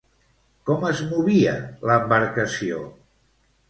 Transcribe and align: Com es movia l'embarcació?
Com 0.69 0.85
es 0.93 1.03
movia 1.11 1.55
l'embarcació? 1.91 2.85